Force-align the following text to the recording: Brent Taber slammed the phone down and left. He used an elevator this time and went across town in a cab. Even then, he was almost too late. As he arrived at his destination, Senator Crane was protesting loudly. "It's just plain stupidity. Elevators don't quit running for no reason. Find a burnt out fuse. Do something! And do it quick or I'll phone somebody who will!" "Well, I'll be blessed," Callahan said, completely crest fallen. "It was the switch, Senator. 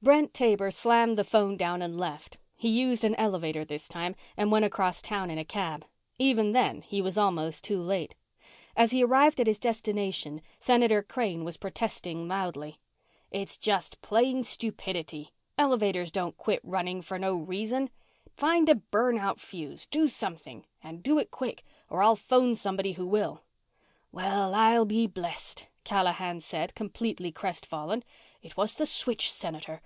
Brent 0.00 0.32
Taber 0.32 0.70
slammed 0.70 1.18
the 1.18 1.24
phone 1.24 1.56
down 1.56 1.82
and 1.82 1.98
left. 1.98 2.38
He 2.54 2.68
used 2.68 3.02
an 3.04 3.16
elevator 3.16 3.64
this 3.64 3.88
time 3.88 4.14
and 4.36 4.52
went 4.52 4.64
across 4.64 5.02
town 5.02 5.28
in 5.28 5.38
a 5.38 5.44
cab. 5.44 5.84
Even 6.20 6.52
then, 6.52 6.82
he 6.82 7.02
was 7.02 7.18
almost 7.18 7.64
too 7.64 7.82
late. 7.82 8.14
As 8.76 8.92
he 8.92 9.02
arrived 9.02 9.40
at 9.40 9.48
his 9.48 9.58
destination, 9.58 10.40
Senator 10.60 11.02
Crane 11.02 11.42
was 11.42 11.56
protesting 11.56 12.28
loudly. 12.28 12.78
"It's 13.32 13.58
just 13.58 14.00
plain 14.00 14.44
stupidity. 14.44 15.32
Elevators 15.58 16.12
don't 16.12 16.36
quit 16.36 16.60
running 16.62 17.02
for 17.02 17.18
no 17.18 17.34
reason. 17.34 17.90
Find 18.36 18.68
a 18.68 18.76
burnt 18.76 19.18
out 19.18 19.40
fuse. 19.40 19.84
Do 19.84 20.06
something! 20.06 20.64
And 20.80 21.02
do 21.02 21.18
it 21.18 21.32
quick 21.32 21.64
or 21.90 22.04
I'll 22.04 22.14
phone 22.14 22.54
somebody 22.54 22.92
who 22.92 23.04
will!" 23.08 23.42
"Well, 24.12 24.54
I'll 24.54 24.84
be 24.84 25.08
blessed," 25.08 25.66
Callahan 25.82 26.40
said, 26.40 26.76
completely 26.76 27.32
crest 27.32 27.66
fallen. 27.66 28.04
"It 28.40 28.56
was 28.56 28.76
the 28.76 28.86
switch, 28.86 29.32
Senator. 29.32 29.80